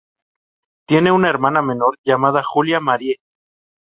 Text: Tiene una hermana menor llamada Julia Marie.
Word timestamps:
Tiene 0.87 1.11
una 1.11 1.29
hermana 1.29 1.61
menor 1.61 1.95
llamada 2.03 2.41
Julia 2.43 2.79
Marie. 2.79 3.17